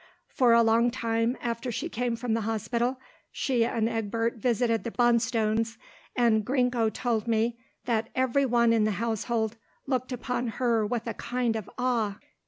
For 0.29 0.53
a 0.53 0.63
long 0.63 0.89
time, 0.89 1.37
after 1.43 1.71
she 1.71 1.87
came 1.87 2.15
from 2.15 2.33
the 2.33 2.41
hospital, 2.41 2.99
she 3.31 3.63
and 3.63 3.87
Egbert 3.87 4.37
visited 4.37 4.83
the 4.83 4.89
Bonstones, 4.89 5.77
and 6.15 6.43
Gringo 6.43 6.89
told 6.89 7.27
me 7.27 7.59
that 7.85 8.09
every 8.15 8.47
one 8.47 8.73
in 8.73 8.83
the 8.83 8.93
household 8.97 9.57
looked 9.85 10.11
upon 10.11 10.47
her 10.57 10.83
with 10.87 11.05
a 11.05 11.13
kind 11.13 11.55
of 11.55 11.69
awe. 11.77 12.17